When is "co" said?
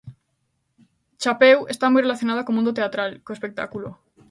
2.45-2.55, 3.25-3.35